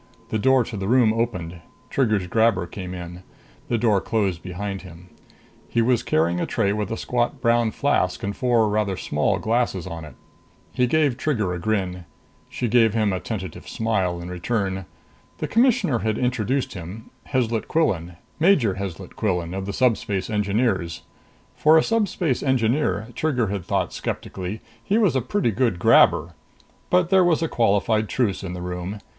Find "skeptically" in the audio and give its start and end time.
23.93-24.61